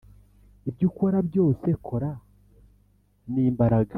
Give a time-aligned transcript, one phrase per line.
[0.69, 2.11] ibyo ukora byose, kora
[3.33, 3.89] n'imbaraga